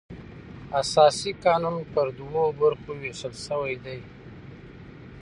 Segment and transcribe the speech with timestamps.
[0.81, 3.99] اساسي قانون پر دوو برخو وېشل سوى دئ.